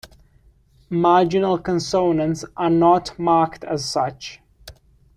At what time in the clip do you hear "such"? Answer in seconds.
3.85-4.41